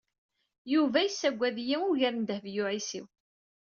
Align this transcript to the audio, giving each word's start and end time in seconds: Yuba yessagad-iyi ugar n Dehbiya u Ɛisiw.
Yuba 0.73 0.99
yessagad-iyi 1.01 1.77
ugar 1.89 2.13
n 2.15 2.23
Dehbiya 2.27 2.61
u 2.61 2.65
Ɛisiw. 2.73 3.05